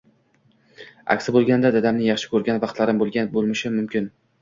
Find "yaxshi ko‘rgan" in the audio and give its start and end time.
2.09-2.65